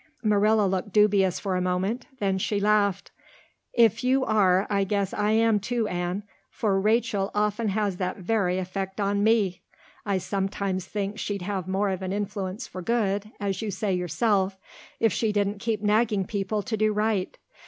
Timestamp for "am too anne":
5.33-6.23